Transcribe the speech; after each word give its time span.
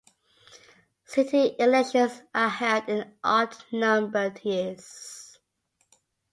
City 1.05 1.55
elections 1.59 2.23
are 2.33 2.49
held 2.49 2.89
in 2.89 3.13
odd-numbered 3.23 4.43
years. 4.43 5.37